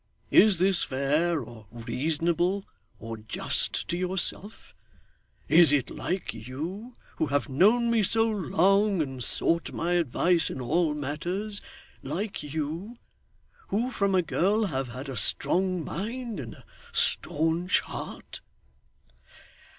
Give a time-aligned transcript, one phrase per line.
[0.31, 2.65] 'Is this fair, or reasonable,
[2.97, 4.73] or just to yourself?
[5.47, 10.59] Is it like you, who have known me so long and sought my advice in
[10.59, 11.61] all matters
[12.01, 12.97] like you,
[13.67, 18.41] who from a girl have had a strong mind and a staunch heart?